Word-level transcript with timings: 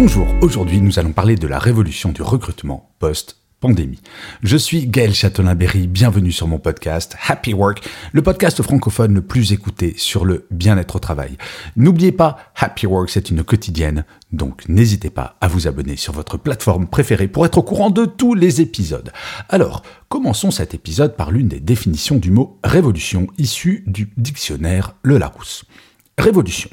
Bonjour, 0.00 0.28
aujourd'hui 0.42 0.80
nous 0.80 1.00
allons 1.00 1.10
parler 1.10 1.34
de 1.34 1.48
la 1.48 1.58
révolution 1.58 2.12
du 2.12 2.22
recrutement 2.22 2.94
post 3.00 3.38
pandémie. 3.58 3.98
Je 4.44 4.56
suis 4.56 4.86
Gaël 4.86 5.12
Châtelain-Berry, 5.12 5.88
bienvenue 5.88 6.30
sur 6.30 6.46
mon 6.46 6.60
podcast 6.60 7.16
Happy 7.26 7.52
Work, 7.52 7.84
le 8.12 8.22
podcast 8.22 8.62
francophone 8.62 9.14
le 9.14 9.22
plus 9.22 9.50
écouté 9.50 9.94
sur 9.96 10.24
le 10.24 10.46
bien-être 10.52 10.94
au 10.94 10.98
travail. 11.00 11.36
N'oubliez 11.74 12.12
pas, 12.12 12.36
Happy 12.54 12.86
Work 12.86 13.10
c'est 13.10 13.30
une 13.30 13.42
quotidienne, 13.42 14.04
donc 14.30 14.68
n'hésitez 14.68 15.10
pas 15.10 15.36
à 15.40 15.48
vous 15.48 15.66
abonner 15.66 15.96
sur 15.96 16.12
votre 16.12 16.36
plateforme 16.36 16.86
préférée 16.86 17.26
pour 17.26 17.44
être 17.44 17.58
au 17.58 17.64
courant 17.64 17.90
de 17.90 18.04
tous 18.04 18.34
les 18.34 18.60
épisodes. 18.60 19.10
Alors, 19.48 19.82
commençons 20.08 20.52
cet 20.52 20.74
épisode 20.74 21.16
par 21.16 21.32
l'une 21.32 21.48
des 21.48 21.58
définitions 21.58 22.18
du 22.18 22.30
mot 22.30 22.60
révolution 22.62 23.26
issue 23.36 23.82
du 23.88 24.12
dictionnaire 24.16 24.94
Le 25.02 25.18
Larousse. 25.18 25.64
Révolution, 26.18 26.70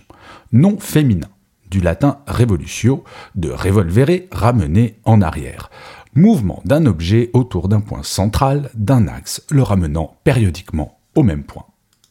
nom 0.51 0.77
féminin, 0.77 1.27
du 1.69 1.81
latin 1.81 2.19
revolutio, 2.27 3.03
de 3.35 3.49
revolvere, 3.49 4.23
ramener 4.31 4.99
en 5.03 5.21
arrière 5.21 5.69
mouvement 6.15 6.61
d'un 6.65 6.85
objet 6.85 7.29
autour 7.33 7.67
d'un 7.67 7.81
point 7.81 8.03
central, 8.03 8.69
d'un 8.73 9.07
axe, 9.07 9.43
le 9.51 9.61
ramenant 9.61 10.17
périodiquement 10.23 10.97
au 11.13 11.23
même 11.23 11.43
point. 11.43 11.65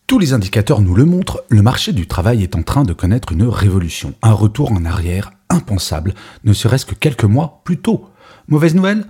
Tous 0.07 0.19
les 0.19 0.35
indicateurs 0.35 0.83
nous 0.83 0.95
le 0.95 1.07
montrent, 1.07 1.43
le 1.49 1.63
marché 1.63 1.93
du 1.93 2.07
travail 2.07 2.43
est 2.43 2.57
en 2.57 2.63
train 2.63 2.85
de 2.85 2.93
connaître 2.93 3.33
une 3.33 3.45
révolution, 3.45 4.13
un 4.23 4.33
retour 4.33 4.73
en 4.73 4.85
arrière 4.85 5.33
impensable, 5.49 6.15
ne 6.45 6.53
serait-ce 6.53 6.85
que 6.85 6.95
quelques 6.95 7.25
mois 7.25 7.63
plus 7.65 7.79
tôt. 7.79 8.07
Mauvaise 8.49 8.75
nouvelle? 8.75 9.07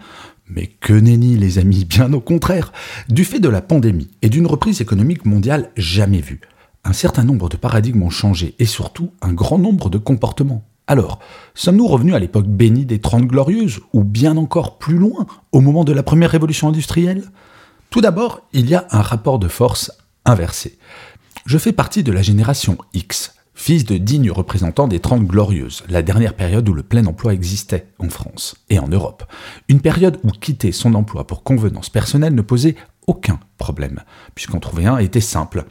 Mais 0.49 0.67
que 0.67 0.93
nenni 0.93 1.37
les 1.37 1.59
amis, 1.59 1.85
bien 1.85 2.13
au 2.13 2.21
contraire. 2.21 2.73
Du 3.09 3.25
fait 3.25 3.41
de 3.41 3.49
la 3.49 3.63
pandémie 3.63 4.11
et 4.23 4.29
d'une 4.29 4.47
reprise 4.47 4.81
économique 4.81 5.25
mondiale 5.25 5.71
jamais 5.77 6.21
vue, 6.21 6.41
un 6.85 6.93
certain 6.93 7.25
nombre 7.25 7.49
de 7.49 7.57
paradigmes 7.57 8.03
ont 8.03 8.11
changé 8.11 8.55
et 8.59 8.67
surtout 8.67 9.13
un 9.23 9.33
grand 9.33 9.59
nombre 9.59 9.89
de 9.89 9.99
comportements. 9.99 10.65
Alors, 10.87 11.19
sommes-nous 11.55 11.87
revenus 11.87 12.15
à 12.15 12.19
l'époque 12.19 12.47
bénie 12.47 12.85
des 12.85 13.01
Trente 13.01 13.27
Glorieuses, 13.27 13.81
ou 13.95 14.05
bien 14.05 14.37
encore 14.37 14.79
plus 14.79 14.99
loin, 14.99 15.27
au 15.51 15.61
moment 15.61 15.85
de 15.85 15.93
la 15.93 16.03
première 16.03 16.31
révolution 16.31 16.69
industrielle? 16.69 17.25
Tout 17.89 18.03
d'abord, 18.03 18.43
il 18.53 18.69
y 18.69 18.75
a 18.75 18.87
un 18.91 19.01
rapport 19.01 19.39
de 19.39 19.49
force 19.49 19.93
inversé. 20.27 20.79
Je 21.47 21.57
fais 21.57 21.73
partie 21.73 22.03
de 22.03 22.13
la 22.13 22.21
génération 22.21 22.77
X, 22.93 23.35
fils 23.55 23.87
de 23.87 23.97
dignes 23.97 24.31
représentants 24.31 24.89
des 24.89 25.01
Trente 25.01 25.25
Glorieuses, 25.25 25.85
la 25.89 26.03
dernière 26.03 26.35
période 26.35 26.69
où 26.69 26.75
le 26.75 26.83
plein 26.83 27.07
emploi 27.07 27.33
existait 27.33 27.87
en 27.99 28.11
France 28.11 28.57
et 28.69 28.79
en 28.79 28.89
Europe. 28.89 29.25
Une 29.69 29.81
période 29.81 30.19
où 30.23 30.31
quitter 30.31 30.73
son 30.73 30.95
emploi 30.95 31.27
pour 31.27 31.45
convenance 31.45 31.89
personnelle 31.89 32.35
ne 32.35 32.43
posait 32.43 32.77
aucun 33.07 33.41
problème, 33.57 34.01
puisqu'en 34.35 34.61
trouver 34.61 34.87
un 34.87 34.99
était 34.99 35.21
simple. 35.21 35.65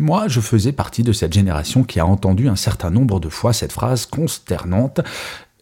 Moi, 0.00 0.28
je 0.28 0.40
faisais 0.40 0.72
partie 0.72 1.02
de 1.02 1.12
cette 1.12 1.34
génération 1.34 1.84
qui 1.84 2.00
a 2.00 2.06
entendu 2.06 2.48
un 2.48 2.56
certain 2.56 2.88
nombre 2.88 3.20
de 3.20 3.28
fois 3.28 3.52
cette 3.52 3.70
phrase 3.70 4.06
consternante. 4.06 5.02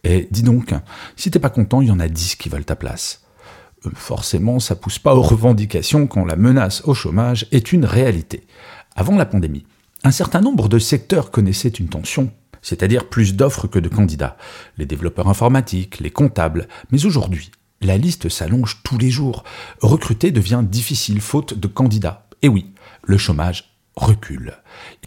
Et 0.05 0.29
dis 0.31 0.43
donc, 0.43 0.73
si 1.17 1.29
t'es 1.29 1.39
pas 1.39 1.49
content, 1.49 1.81
il 1.81 1.89
y 1.89 1.91
en 1.91 1.99
a 1.99 2.07
dix 2.07 2.37
qui 2.37 2.47
veulent 2.47 2.63
ta 2.63 2.77
place. 2.77 3.23
Euh, 3.85 3.89
forcément, 3.93 4.61
ça 4.61 4.77
pousse 4.77 4.97
pas 4.97 5.13
aux 5.13 5.21
revendications 5.21 6.07
quand 6.07 6.23
la 6.23 6.37
menace 6.37 6.83
au 6.85 6.93
chômage 6.93 7.47
est 7.51 7.73
une 7.73 7.83
réalité. 7.83 8.47
Avant 8.95 9.17
la 9.17 9.25
pandémie, 9.25 9.65
un 10.05 10.11
certain 10.11 10.39
nombre 10.39 10.69
de 10.69 10.79
secteurs 10.79 11.31
connaissaient 11.31 11.67
une 11.67 11.89
tension, 11.89 12.31
c'est-à-dire 12.61 13.09
plus 13.09 13.35
d'offres 13.35 13.67
que 13.67 13.79
de 13.79 13.89
candidats. 13.89 14.37
Les 14.77 14.85
développeurs 14.85 15.27
informatiques, 15.27 15.99
les 15.99 16.11
comptables, 16.11 16.69
mais 16.91 17.05
aujourd'hui, 17.05 17.51
la 17.81 17.97
liste 17.97 18.29
s'allonge 18.29 18.83
tous 18.85 18.97
les 18.97 19.09
jours. 19.09 19.43
Recruter 19.81 20.31
devient 20.31 20.63
difficile 20.63 21.19
faute 21.19 21.59
de 21.59 21.67
candidats. 21.67 22.25
Et 22.41 22.47
oui, 22.47 22.71
le 23.03 23.17
chômage 23.17 23.68
recule. 23.99 24.55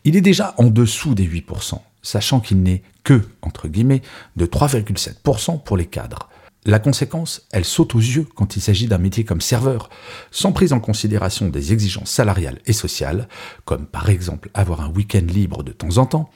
Il 0.04 0.16
est 0.16 0.20
déjà 0.20 0.54
en 0.58 0.66
dessous 0.66 1.14
des 1.14 1.26
8%, 1.26 1.80
sachant 2.03 2.41
qu'il 2.41 2.62
n'est 2.62 2.82
que, 3.04 3.22
entre 3.42 3.69
guillemets, 3.69 4.03
de 4.36 4.47
3,7% 4.47 5.62
pour 5.62 5.76
les 5.76 5.86
cadres. 5.86 6.28
La 6.64 6.78
conséquence, 6.78 7.48
elle 7.50 7.64
saute 7.64 7.97
aux 7.97 8.00
yeux 8.00 8.26
quand 8.36 8.54
il 8.54 8.62
s'agit 8.62 8.86
d'un 8.86 8.98
métier 8.98 9.25
comme 9.25 9.41
serveur, 9.41 9.91
sans 10.30 10.53
prise 10.53 10.72
en 10.72 10.78
considération 10.78 11.48
des 11.48 11.72
exigences 11.72 12.10
salariales 12.10 12.60
et 12.66 12.72
sociales, 12.72 13.28
comme 13.64 13.86
par 13.86 14.10
exemple 14.10 14.48
avoir 14.54 14.80
un 14.80 14.88
week-end 14.88 15.26
libre 15.26 15.64
de 15.64 15.72
temps 15.72 15.98
en 15.98 16.06
temps, 16.06 16.30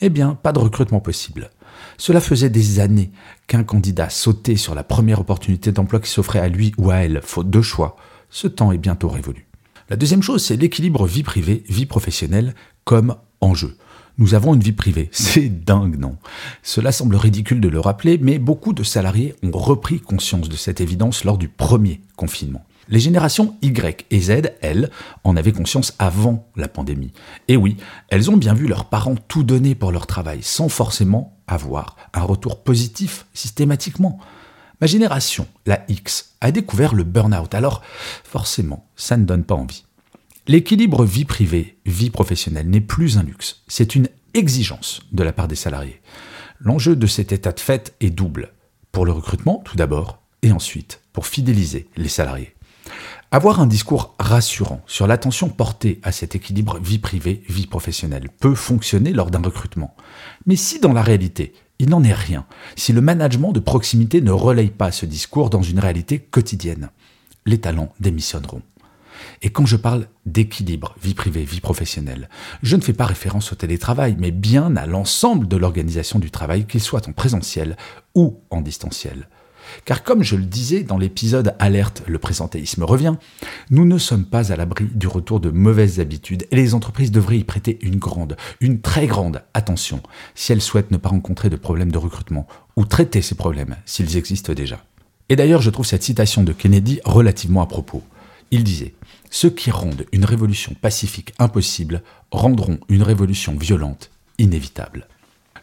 eh 0.00 0.10
bien, 0.10 0.34
pas 0.34 0.52
de 0.52 0.58
recrutement 0.58 1.00
possible. 1.00 1.50
Cela 1.96 2.20
faisait 2.20 2.50
des 2.50 2.80
années 2.80 3.12
qu'un 3.46 3.62
candidat 3.62 4.10
sautait 4.10 4.56
sur 4.56 4.74
la 4.74 4.82
première 4.82 5.20
opportunité 5.20 5.70
d'emploi 5.70 6.00
qui 6.00 6.10
s'offrait 6.10 6.40
à 6.40 6.48
lui 6.48 6.72
ou 6.76 6.90
à 6.90 6.96
elle, 6.96 7.20
faute 7.22 7.50
de 7.50 7.62
choix. 7.62 7.96
Ce 8.30 8.48
temps 8.48 8.72
est 8.72 8.78
bientôt 8.78 9.08
révolu. 9.08 9.47
La 9.90 9.96
deuxième 9.96 10.22
chose, 10.22 10.44
c'est 10.44 10.56
l'équilibre 10.56 11.06
vie 11.06 11.22
privée, 11.22 11.64
vie 11.66 11.86
professionnelle 11.86 12.54
comme 12.84 13.16
enjeu. 13.40 13.74
Nous 14.18 14.34
avons 14.34 14.52
une 14.52 14.60
vie 14.60 14.72
privée. 14.72 15.08
C'est 15.12 15.48
dingue, 15.48 15.98
non? 15.98 16.16
Cela 16.62 16.92
semble 16.92 17.16
ridicule 17.16 17.60
de 17.60 17.68
le 17.68 17.80
rappeler, 17.80 18.18
mais 18.20 18.38
beaucoup 18.38 18.74
de 18.74 18.82
salariés 18.82 19.34
ont 19.42 19.56
repris 19.56 20.00
conscience 20.00 20.50
de 20.50 20.56
cette 20.56 20.82
évidence 20.82 21.24
lors 21.24 21.38
du 21.38 21.48
premier 21.48 22.02
confinement. 22.16 22.66
Les 22.90 23.00
générations 23.00 23.56
Y 23.62 24.04
et 24.10 24.20
Z, 24.20 24.52
elles, 24.60 24.90
en 25.24 25.36
avaient 25.36 25.52
conscience 25.52 25.94
avant 25.98 26.48
la 26.56 26.68
pandémie. 26.68 27.12
Et 27.46 27.56
oui, 27.56 27.76
elles 28.08 28.30
ont 28.30 28.36
bien 28.36 28.54
vu 28.54 28.66
leurs 28.66 28.86
parents 28.86 29.16
tout 29.28 29.42
donner 29.42 29.74
pour 29.74 29.92
leur 29.92 30.06
travail, 30.06 30.40
sans 30.42 30.68
forcément 30.68 31.38
avoir 31.46 31.96
un 32.12 32.22
retour 32.22 32.62
positif 32.62 33.24
systématiquement. 33.32 34.18
Ma 34.80 34.86
génération, 34.86 35.48
la 35.66 35.84
X, 35.88 36.34
a 36.40 36.52
découvert 36.52 36.94
le 36.94 37.04
burn-out, 37.04 37.52
alors 37.54 37.82
forcément, 38.24 38.86
ça 38.96 39.16
ne 39.16 39.24
donne 39.24 39.44
pas 39.44 39.56
envie. 39.56 39.84
L'équilibre 40.46 41.04
vie 41.04 41.24
privée, 41.24 41.78
vie 41.84 42.10
professionnelle 42.10 42.70
n'est 42.70 42.80
plus 42.80 43.18
un 43.18 43.22
luxe, 43.22 43.62
c'est 43.66 43.94
une 43.94 44.08
exigence 44.34 45.00
de 45.12 45.22
la 45.22 45.32
part 45.32 45.48
des 45.48 45.56
salariés. 45.56 46.00
L'enjeu 46.60 46.96
de 46.96 47.06
cet 47.06 47.32
état 47.32 47.52
de 47.52 47.60
fait 47.60 47.94
est 48.00 48.10
double. 48.10 48.52
Pour 48.92 49.04
le 49.04 49.12
recrutement, 49.12 49.62
tout 49.64 49.76
d'abord, 49.76 50.22
et 50.42 50.52
ensuite 50.52 51.00
pour 51.12 51.26
fidéliser 51.26 51.88
les 51.96 52.08
salariés. 52.08 52.54
Avoir 53.30 53.60
un 53.60 53.66
discours 53.66 54.14
rassurant 54.18 54.80
sur 54.86 55.06
l'attention 55.06 55.48
portée 55.48 56.00
à 56.02 56.12
cet 56.12 56.34
équilibre 56.34 56.78
vie 56.78 56.98
privée, 56.98 57.42
vie 57.48 57.66
professionnelle 57.66 58.30
peut 58.40 58.54
fonctionner 58.54 59.12
lors 59.12 59.30
d'un 59.30 59.42
recrutement. 59.42 59.94
Mais 60.46 60.56
si 60.56 60.80
dans 60.80 60.92
la 60.92 61.02
réalité, 61.02 61.52
il 61.78 61.90
n'en 61.90 62.02
est 62.02 62.12
rien 62.12 62.46
si 62.76 62.92
le 62.92 63.00
management 63.00 63.52
de 63.52 63.60
proximité 63.60 64.20
ne 64.20 64.30
relaye 64.30 64.70
pas 64.70 64.92
ce 64.92 65.06
discours 65.06 65.50
dans 65.50 65.62
une 65.62 65.78
réalité 65.78 66.18
quotidienne. 66.18 66.90
Les 67.46 67.58
talents 67.58 67.92
démissionneront. 68.00 68.62
Et 69.42 69.50
quand 69.50 69.66
je 69.66 69.76
parle 69.76 70.06
d'équilibre 70.26 70.94
vie 71.02 71.14
privée, 71.14 71.44
vie 71.44 71.60
professionnelle, 71.60 72.28
je 72.62 72.76
ne 72.76 72.82
fais 72.82 72.92
pas 72.92 73.06
référence 73.06 73.52
au 73.52 73.56
télétravail, 73.56 74.16
mais 74.18 74.30
bien 74.30 74.76
à 74.76 74.86
l'ensemble 74.86 75.48
de 75.48 75.56
l'organisation 75.56 76.18
du 76.18 76.30
travail, 76.30 76.66
qu'il 76.66 76.80
soit 76.80 77.08
en 77.08 77.12
présentiel 77.12 77.76
ou 78.14 78.40
en 78.50 78.60
distanciel. 78.60 79.28
Car 79.84 80.02
comme 80.02 80.22
je 80.22 80.36
le 80.36 80.44
disais 80.44 80.82
dans 80.82 80.98
l'épisode 80.98 81.54
Alerte, 81.58 82.02
le 82.06 82.18
présentéisme 82.18 82.84
revient, 82.84 83.14
nous 83.70 83.84
ne 83.84 83.98
sommes 83.98 84.24
pas 84.24 84.52
à 84.52 84.56
l'abri 84.56 84.86
du 84.94 85.06
retour 85.06 85.40
de 85.40 85.50
mauvaises 85.50 86.00
habitudes 86.00 86.46
et 86.50 86.56
les 86.56 86.74
entreprises 86.74 87.10
devraient 87.10 87.38
y 87.38 87.44
prêter 87.44 87.78
une 87.82 87.96
grande, 87.96 88.36
une 88.60 88.80
très 88.80 89.06
grande 89.06 89.42
attention 89.54 90.02
si 90.34 90.52
elles 90.52 90.62
souhaitent 90.62 90.90
ne 90.90 90.96
pas 90.96 91.08
rencontrer 91.08 91.50
de 91.50 91.56
problèmes 91.56 91.92
de 91.92 91.98
recrutement 91.98 92.46
ou 92.76 92.84
traiter 92.84 93.22
ces 93.22 93.34
problèmes 93.34 93.76
s'ils 93.84 94.16
existent 94.16 94.52
déjà. 94.52 94.84
Et 95.28 95.36
d'ailleurs, 95.36 95.62
je 95.62 95.70
trouve 95.70 95.86
cette 95.86 96.02
citation 96.02 96.42
de 96.42 96.52
Kennedy 96.52 97.00
relativement 97.04 97.62
à 97.62 97.66
propos. 97.66 98.02
Il 98.50 98.64
disait 98.64 98.94
Ceux 99.30 99.50
qui 99.50 99.70
rendent 99.70 100.06
une 100.12 100.24
révolution 100.24 100.74
pacifique 100.80 101.34
impossible 101.38 102.02
rendront 102.30 102.78
une 102.88 103.02
révolution 103.02 103.56
violente 103.56 104.10
inévitable. 104.38 105.06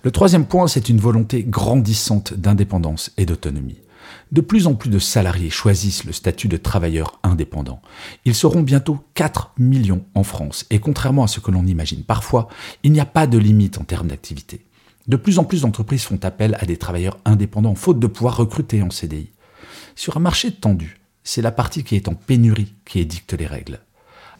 Le 0.03 0.11
troisième 0.11 0.45
point, 0.45 0.67
c'est 0.67 0.89
une 0.89 0.99
volonté 0.99 1.43
grandissante 1.43 2.35
d'indépendance 2.35 3.11
et 3.17 3.25
d'autonomie. 3.25 3.79
De 4.31 4.41
plus 4.41 4.67
en 4.67 4.73
plus 4.73 4.89
de 4.89 4.99
salariés 4.99 5.49
choisissent 5.49 6.03
le 6.03 6.11
statut 6.11 6.47
de 6.47 6.57
travailleur 6.57 7.19
indépendant. 7.23 7.81
Ils 8.25 8.35
seront 8.35 8.61
bientôt 8.61 8.99
4 9.13 9.53
millions 9.57 10.05
en 10.15 10.23
France, 10.23 10.65
et 10.69 10.79
contrairement 10.79 11.23
à 11.23 11.27
ce 11.27 11.39
que 11.39 11.51
l'on 11.51 11.65
imagine 11.65 12.03
parfois, 12.03 12.47
il 12.83 12.91
n'y 12.91 12.99
a 12.99 13.05
pas 13.05 13.27
de 13.27 13.37
limite 13.37 13.77
en 13.77 13.83
termes 13.83 14.07
d'activité. 14.07 14.65
De 15.07 15.17
plus 15.17 15.37
en 15.37 15.43
plus 15.43 15.61
d'entreprises 15.61 16.03
font 16.03 16.19
appel 16.23 16.57
à 16.59 16.65
des 16.65 16.77
travailleurs 16.77 17.19
indépendants, 17.25 17.75
faute 17.75 17.99
de 17.99 18.07
pouvoir 18.07 18.37
recruter 18.37 18.81
en 18.81 18.89
CDI. 18.89 19.29
Sur 19.95 20.17
un 20.17 20.19
marché 20.21 20.51
tendu, 20.51 20.99
c'est 21.23 21.41
la 21.41 21.51
partie 21.51 21.83
qui 21.83 21.95
est 21.95 22.07
en 22.07 22.15
pénurie 22.15 22.73
qui 22.85 22.99
édicte 22.99 23.33
les 23.33 23.47
règles. 23.47 23.79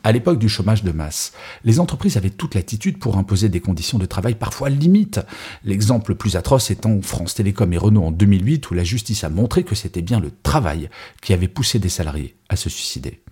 À 0.06 0.12
l'époque 0.12 0.38
du 0.38 0.50
chômage 0.50 0.84
de 0.84 0.92
masse, 0.92 1.34
les 1.64 1.80
entreprises 1.80 2.16
avaient 2.16 2.30
toute 2.30 2.54
l'attitude 2.54 3.00
pour 3.00 3.18
imposer 3.18 3.50
des 3.50 3.60
conditions 3.60 3.98
de 3.98 4.06
travail 4.06 4.36
parfois 4.36 4.70
limites. 4.70 5.20
L'exemple 5.64 6.12
le 6.12 6.16
plus 6.16 6.36
atroce 6.36 6.70
étant 6.70 7.02
France 7.02 7.34
Télécom 7.34 7.74
et 7.74 7.78
Renault 7.80 8.04
en 8.04 8.12
2008 8.12 8.70
où 8.70 8.76
la 8.76 8.84
justice 8.84 9.24
a 9.24 9.30
montré 9.30 9.64
que 9.64 9.74
c'était 9.74 10.04
bien 10.04 10.20
le 10.20 10.30
travail 10.44 10.92
qui 11.24 11.34
avait 11.34 11.48
poussé 11.48 11.80
des 11.80 11.90
salariés 11.90 12.38
à 12.50 12.56
se 12.56 12.70
suicider. 12.70 13.24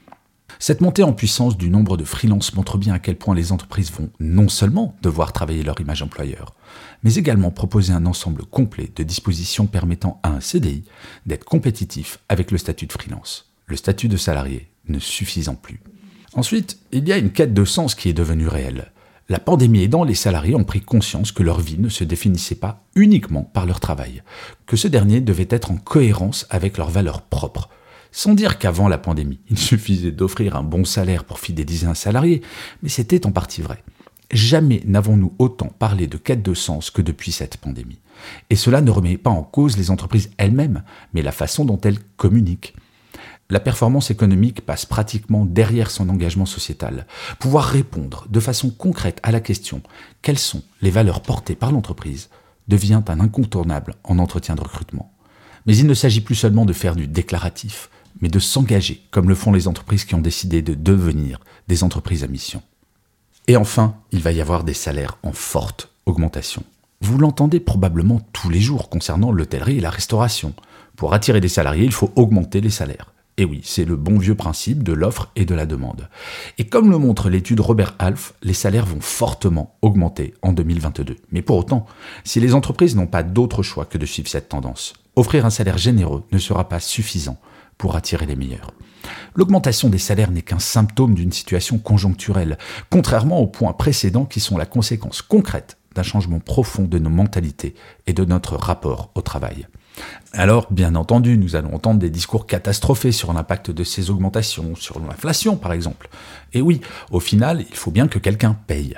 Cette 0.58 0.82
montée 0.82 1.04
en 1.04 1.14
puissance 1.14 1.58
du 1.58 1.70
nombre 1.70 1.96
de 1.96 2.06
freelances 2.06 2.56
montre 2.56 2.80
bien 2.80 2.96
à 2.96 3.00
quel 3.00 3.20
point 3.20 3.36
les 3.36 3.52
entreprises 3.52 3.92
vont 3.92 4.10
non 4.20 4.50
seulement 4.50 4.96
devoir 5.04 5.32
travailler 5.32 5.62
leur 5.62 5.80
image 5.80 6.02
employeur, 6.02 6.56
mais 7.04 7.14
également 7.14 7.52
proposer 7.52 7.94
un 7.94 8.08
ensemble 8.08 8.46
complet 8.46 8.90
de 8.96 9.04
dispositions 9.04 9.68
permettant 9.68 10.20
à 10.24 10.30
un 10.30 10.40
CDI 10.40 10.86
d'être 11.28 11.46
compétitif 11.46 12.18
avec 12.30 12.50
le 12.50 12.58
statut 12.58 12.88
de 12.88 12.94
freelance, 12.94 13.54
le 13.68 13.76
statut 13.76 14.08
de 14.08 14.18
salarié 14.18 14.72
ne 14.88 14.98
suffisant 14.98 15.54
plus. 15.54 15.80
Ensuite, 16.36 16.80
il 16.92 17.08
y 17.08 17.14
a 17.14 17.18
une 17.18 17.32
quête 17.32 17.54
de 17.54 17.66
sens 17.66 17.94
qui 17.96 18.10
est 18.10 18.14
devenue 18.14 18.48
réelle. 18.48 18.92
La 19.30 19.40
pandémie 19.40 19.84
aidant, 19.84 20.04
les 20.04 20.16
salariés 20.16 20.56
ont 20.56 20.64
pris 20.64 20.82
conscience 20.82 21.32
que 21.32 21.44
leur 21.44 21.60
vie 21.60 21.78
ne 21.80 21.90
se 21.90 22.04
définissait 22.04 22.56
pas 22.56 22.84
uniquement 22.96 23.44
par 23.44 23.66
leur 23.66 23.80
travail, 23.80 24.22
que 24.66 24.76
ce 24.76 24.88
dernier 24.88 25.22
devait 25.22 25.48
être 25.50 25.72
en 25.72 25.78
cohérence 25.78 26.46
avec 26.50 26.78
leurs 26.78 26.90
valeurs 26.90 27.22
propres. 27.22 27.70
Sans 28.12 28.34
dire 28.34 28.60
qu'avant 28.60 28.88
la 28.88 28.98
pandémie, 28.98 29.40
il 29.50 29.58
suffisait 29.60 30.12
d'offrir 30.12 30.56
un 30.56 30.64
bon 30.64 30.86
salaire 30.86 31.24
pour 31.24 31.40
fidéliser 31.40 31.88
un 31.88 31.94
salarié, 31.94 32.42
mais 32.82 32.90
c'était 32.90 33.26
en 33.26 33.32
partie 33.32 33.62
vrai. 33.62 33.84
Jamais 34.32 34.82
n'avons-nous 34.86 35.34
autant 35.38 35.70
parlé 35.78 36.08
de 36.08 36.18
quête 36.18 36.42
de 36.42 36.54
sens 36.54 36.90
que 36.90 37.02
depuis 37.02 37.32
cette 37.32 37.58
pandémie. 37.58 38.00
Et 38.50 38.56
cela 38.56 38.82
ne 38.82 38.92
remet 38.92 39.18
pas 39.18 39.30
en 39.30 39.44
cause 39.44 39.78
les 39.78 39.92
entreprises 39.92 40.32
elles-mêmes, 40.38 40.84
mais 41.14 41.22
la 41.22 41.32
façon 41.32 41.66
dont 41.66 41.80
elles 41.82 42.00
communiquent. 42.18 42.74
La 43.54 43.60
performance 43.60 44.10
économique 44.10 44.66
passe 44.66 44.88
pratiquement 44.88 45.46
derrière 45.46 45.92
son 45.92 46.10
engagement 46.10 46.48
sociétal. 46.48 47.06
Pouvoir 47.38 47.66
répondre 47.66 48.26
de 48.28 48.40
façon 48.40 48.72
concrète 48.72 49.20
à 49.22 49.32
la 49.32 49.42
question 49.42 49.84
quelles 50.24 50.40
sont 50.40 50.64
les 50.82 50.90
valeurs 50.90 51.22
portées 51.22 51.54
par 51.54 51.72
l'entreprise 51.72 52.32
devient 52.68 53.04
un 53.08 53.20
incontournable 53.20 53.94
en 54.06 54.18
entretien 54.18 54.56
de 54.56 54.62
recrutement. 54.62 55.14
Mais 55.68 55.78
il 55.78 55.86
ne 55.86 55.94
s'agit 55.94 56.22
plus 56.22 56.34
seulement 56.34 56.66
de 56.66 56.74
faire 56.74 56.96
du 56.96 57.06
déclaratif, 57.06 57.92
mais 58.22 58.28
de 58.28 58.40
s'engager, 58.40 59.04
comme 59.12 59.30
le 59.30 59.36
font 59.36 59.52
les 59.52 59.68
entreprises 59.68 60.06
qui 60.06 60.16
ont 60.16 60.20
décidé 60.20 60.64
de 60.64 60.74
devenir 60.74 61.40
des 61.68 61.84
entreprises 61.84 62.24
à 62.24 62.28
mission. 62.28 62.64
Et 63.48 63.56
enfin, 63.56 63.98
il 64.12 64.24
va 64.24 64.32
y 64.32 64.42
avoir 64.42 64.64
des 64.64 64.74
salaires 64.74 65.20
en 65.22 65.32
forte 65.32 65.92
augmentation. 66.08 66.64
Vous 67.02 67.20
l'entendez 67.20 67.60
probablement 67.60 68.20
tous 68.34 68.50
les 68.50 68.62
jours 68.62 68.90
concernant 68.90 69.32
l'hôtellerie 69.32 69.78
et 69.78 69.82
la 69.82 69.92
restauration. 69.92 70.56
Pour 70.96 71.14
attirer 71.14 71.40
des 71.40 71.50
salariés, 71.50 71.86
il 71.86 71.92
faut 71.92 72.12
augmenter 72.16 72.60
les 72.60 72.72
salaires. 72.72 73.13
Et 73.38 73.46
oui, 73.46 73.62
c'est 73.64 73.86
le 73.86 73.96
bon 73.96 74.20
vieux 74.20 74.36
principe 74.36 74.84
de 74.84 74.94
l'offre 74.94 75.32
et 75.36 75.46
de 75.46 75.56
la 75.56 75.66
demande. 75.66 76.08
Et 76.60 76.68
comme 76.68 76.92
le 76.92 77.00
montre 77.00 77.30
l'étude 77.30 77.62
Robert 77.62 77.96
Half, 77.98 78.36
les 78.44 78.54
salaires 78.54 78.86
vont 78.86 79.02
fortement 79.02 79.76
augmenter 79.82 80.36
en 80.44 80.54
2022. 80.54 81.16
Mais 81.32 81.42
pour 81.42 81.58
autant, 81.58 81.88
si 82.24 82.40
les 82.40 82.54
entreprises 82.54 82.96
n'ont 82.96 83.08
pas 83.08 83.24
d'autre 83.24 83.64
choix 83.64 83.86
que 83.86 83.98
de 83.98 84.06
suivre 84.06 84.30
cette 84.30 84.50
tendance, 84.50 84.94
offrir 85.16 85.48
un 85.48 85.50
salaire 85.50 85.80
généreux 85.80 86.24
ne 86.32 86.38
sera 86.38 86.70
pas 86.70 86.80
suffisant 86.80 87.40
pour 87.80 87.96
attirer 87.96 88.28
les 88.28 88.36
meilleurs. 88.36 88.72
L'augmentation 89.36 89.90
des 89.90 89.98
salaires 89.98 90.32
n'est 90.32 90.44
qu'un 90.44 90.60
symptôme 90.60 91.16
d'une 91.16 91.32
situation 91.32 91.80
conjoncturelle, 91.80 92.60
contrairement 92.92 93.40
aux 93.40 93.48
points 93.48 93.74
précédents 93.74 94.26
qui 94.26 94.40
sont 94.40 94.58
la 94.58 94.68
conséquence 94.68 95.24
concrète 95.24 95.78
d'un 95.96 96.04
changement 96.04 96.40
profond 96.40 96.84
de 96.84 97.00
nos 97.00 97.10
mentalités 97.10 97.74
et 98.08 98.14
de 98.14 98.26
notre 98.26 98.56
rapport 98.56 99.12
au 99.16 99.22
travail. 99.22 99.68
Alors, 100.32 100.72
bien 100.72 100.96
entendu, 100.96 101.38
nous 101.38 101.56
allons 101.56 101.76
entendre 101.76 102.00
des 102.00 102.10
discours 102.10 102.48
catastrophés 102.48 103.12
sur 103.12 103.34
l'impact 103.34 103.70
de 103.72 103.84
ces 103.84 104.10
augmentations, 104.10 104.76
sur 104.76 105.00
l'inflation 105.00 105.58
par 105.58 105.74
exemple. 105.74 106.10
Et 106.54 106.62
oui, 106.62 106.82
au 107.12 107.20
final, 107.20 107.66
il 107.70 107.76
faut 107.76 107.92
bien 107.92 108.08
que 108.08 108.20
quelqu'un 108.20 108.58
paye. 108.68 108.96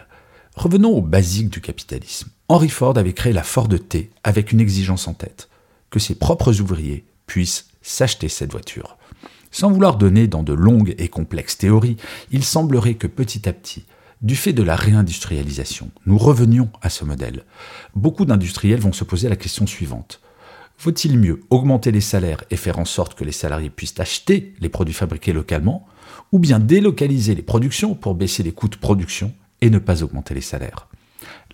Revenons 0.55 0.91
aux 0.91 1.01
basiques 1.01 1.49
du 1.49 1.59
capitalisme. 1.59 2.29
Henry 2.47 2.69
Ford 2.69 2.97
avait 2.97 3.13
créé 3.13 3.33
la 3.33 3.43
Ford 3.43 3.67
T 3.67 4.11
avec 4.23 4.51
une 4.51 4.61
exigence 4.61 5.07
en 5.07 5.13
tête, 5.13 5.49
que 5.89 5.99
ses 5.99 6.15
propres 6.15 6.61
ouvriers 6.61 7.05
puissent 7.27 7.67
s'acheter 7.81 8.29
cette 8.29 8.51
voiture. 8.51 8.97
Sans 9.51 9.71
vouloir 9.71 9.97
donner 9.97 10.27
dans 10.27 10.43
de 10.43 10.53
longues 10.53 10.95
et 10.97 11.07
complexes 11.07 11.57
théories, 11.57 11.97
il 12.31 12.43
semblerait 12.43 12.95
que 12.95 13.07
petit 13.07 13.47
à 13.49 13.53
petit, 13.53 13.85
du 14.21 14.35
fait 14.35 14.53
de 14.53 14.63
la 14.63 14.75
réindustrialisation, 14.75 15.91
nous 16.05 16.17
revenions 16.17 16.69
à 16.81 16.89
ce 16.89 17.05
modèle. 17.05 17.43
Beaucoup 17.95 18.25
d'industriels 18.25 18.79
vont 18.79 18.93
se 18.93 19.03
poser 19.03 19.29
la 19.29 19.35
question 19.35 19.67
suivante. 19.67 20.21
Faut-il 20.77 21.17
mieux 21.17 21.41
augmenter 21.49 21.91
les 21.91 22.01
salaires 22.01 22.43
et 22.51 22.57
faire 22.57 22.79
en 22.79 22.85
sorte 22.85 23.15
que 23.15 23.23
les 23.23 23.31
salariés 23.31 23.69
puissent 23.69 23.99
acheter 23.99 24.53
les 24.59 24.69
produits 24.69 24.93
fabriqués 24.93 25.33
localement, 25.33 25.87
ou 26.31 26.39
bien 26.39 26.59
délocaliser 26.59 27.35
les 27.35 27.41
productions 27.41 27.95
pour 27.95 28.15
baisser 28.15 28.43
les 28.43 28.51
coûts 28.51 28.67
de 28.67 28.75
production 28.75 29.33
et 29.61 29.69
ne 29.69 29.79
pas 29.79 30.03
augmenter 30.03 30.33
les 30.33 30.41
salaires? 30.41 30.87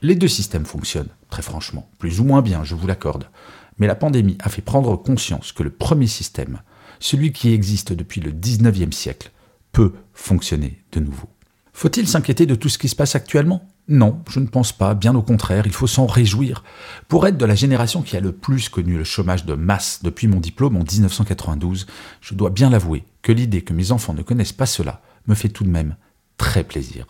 Les 0.02 0.16
deux 0.16 0.28
systèmes 0.28 0.66
fonctionnent, 0.66 1.10
très 1.30 1.44
franchement, 1.44 1.90
plus 2.00 2.20
ou 2.20 2.24
moins 2.24 2.42
bien, 2.42 2.64
je 2.64 2.76
vous 2.76 2.88
l'accorde. 2.88 3.30
Mais 3.78 3.88
la 3.88 3.96
pandémie 3.96 4.38
a 4.40 4.50
fait 4.50 4.62
prendre 4.62 4.96
conscience 4.96 5.52
que 5.52 5.64
le 5.64 5.70
premier 5.70 6.08
système, 6.08 6.62
celui 7.00 7.32
qui 7.32 7.54
existe 7.54 7.94
depuis 7.94 8.22
le 8.22 8.32
19e 8.32 8.92
siècle, 8.92 9.32
peut 9.72 9.94
fonctionner 10.14 10.82
de 10.92 11.00
nouveau. 11.00 11.30
Faut-il 11.74 12.08
s'inquiéter 12.08 12.46
de 12.46 12.56
tout 12.56 12.70
ce 12.70 12.78
qui 12.78 12.90
se 12.90 12.96
passe 12.96 13.16
actuellement? 13.16 13.71
Non, 13.88 14.22
je 14.30 14.40
ne 14.40 14.48
pense 14.48 14.72
pas, 14.72 14.94
bien 14.94 15.16
au 15.16 15.22
contraire, 15.22 15.66
il 15.66 15.74
faut 15.74 15.88
s'en 15.88 16.06
réjouir. 16.06 16.64
Pour 17.08 17.28
être 17.28 17.38
de 17.38 17.46
la 17.46 17.56
génération 17.56 18.02
qui 18.02 18.16
a 18.16 18.22
le 18.22 18.32
plus 18.32 18.70
connu 18.70 18.98
le 18.98 19.04
chômage 19.04 19.46
de 19.46 19.54
masse 19.54 20.00
depuis 20.04 20.28
mon 20.28 20.40
diplôme 20.40 20.78
en 20.78 20.84
1992, 20.84 21.88
je 22.22 22.34
dois 22.36 22.52
bien 22.52 22.70
l'avouer 22.70 23.04
que 23.22 23.32
l'idée 23.32 23.64
que 23.64 23.74
mes 23.74 23.92
enfants 23.92 24.14
ne 24.14 24.22
connaissent 24.22 24.54
pas 24.54 24.66
cela 24.66 25.02
me 25.28 25.36
fait 25.36 25.50
tout 25.50 25.64
de 25.64 25.70
même 25.70 25.96
très 26.38 26.64
plaisir. 26.64 27.06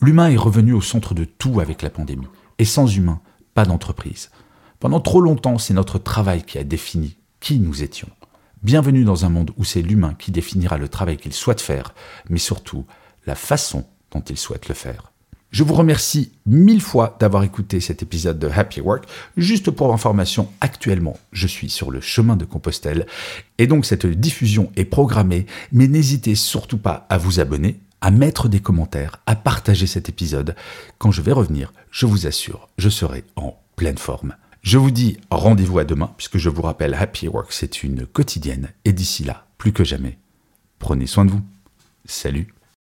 L'humain 0.00 0.28
est 0.28 0.36
revenu 0.36 0.72
au 0.72 0.80
centre 0.80 1.14
de 1.14 1.24
tout 1.24 1.60
avec 1.60 1.82
la 1.82 1.90
pandémie, 1.90 2.26
et 2.58 2.64
sans 2.64 2.86
humain, 2.86 3.20
pas 3.54 3.64
d'entreprise. 3.64 4.30
Pendant 4.80 5.00
trop 5.00 5.20
longtemps, 5.20 5.58
c'est 5.58 5.74
notre 5.74 5.98
travail 5.98 6.42
qui 6.42 6.58
a 6.58 6.64
défini 6.64 7.16
qui 7.40 7.58
nous 7.58 7.82
étions. 7.82 8.10
Bienvenue 8.62 9.04
dans 9.04 9.24
un 9.24 9.28
monde 9.28 9.52
où 9.56 9.64
c'est 9.64 9.82
l'humain 9.82 10.14
qui 10.18 10.32
définira 10.32 10.76
le 10.78 10.88
travail 10.88 11.18
qu'il 11.18 11.32
souhaite 11.32 11.60
faire, 11.60 11.94
mais 12.28 12.38
surtout 12.38 12.84
la 13.26 13.34
façon 13.34 13.86
dont 14.10 14.22
il 14.22 14.36
souhaite 14.36 14.68
le 14.68 14.74
faire. 14.74 15.12
Je 15.50 15.62
vous 15.62 15.74
remercie 15.74 16.32
mille 16.44 16.82
fois 16.82 17.16
d'avoir 17.20 17.44
écouté 17.44 17.80
cet 17.80 18.02
épisode 18.02 18.38
de 18.38 18.48
Happy 18.48 18.80
Work. 18.80 19.04
Juste 19.36 19.70
pour 19.70 19.92
information, 19.94 20.50
actuellement, 20.60 21.16
je 21.32 21.46
suis 21.46 21.70
sur 21.70 21.90
le 21.90 22.00
chemin 22.00 22.36
de 22.36 22.44
Compostelle 22.44 23.06
et 23.58 23.66
donc 23.66 23.86
cette 23.86 24.06
diffusion 24.06 24.70
est 24.76 24.84
programmée, 24.84 25.46
mais 25.72 25.86
n'hésitez 25.86 26.34
surtout 26.34 26.78
pas 26.78 27.06
à 27.08 27.16
vous 27.16 27.40
abonner, 27.40 27.80
à 28.00 28.10
mettre 28.10 28.48
des 28.48 28.60
commentaires, 28.60 29.20
à 29.26 29.36
partager 29.36 29.86
cet 29.86 30.08
épisode. 30.08 30.56
Quand 30.98 31.12
je 31.12 31.22
vais 31.22 31.32
revenir, 31.32 31.72
je 31.90 32.06
vous 32.06 32.26
assure, 32.26 32.68
je 32.76 32.88
serai 32.88 33.24
en 33.36 33.58
pleine 33.76 33.98
forme. 33.98 34.34
Je 34.62 34.78
vous 34.78 34.90
dis 34.90 35.16
rendez-vous 35.30 35.78
à 35.78 35.84
demain, 35.84 36.12
puisque 36.16 36.38
je 36.38 36.50
vous 36.50 36.62
rappelle, 36.62 36.94
Happy 36.94 37.28
Work, 37.28 37.52
c'est 37.52 37.84
une 37.84 38.04
quotidienne, 38.04 38.70
et 38.84 38.92
d'ici 38.92 39.22
là, 39.22 39.46
plus 39.58 39.72
que 39.72 39.84
jamais, 39.84 40.18
prenez 40.80 41.06
soin 41.06 41.24
de 41.24 41.30
vous. 41.30 41.42
Salut 42.04 42.55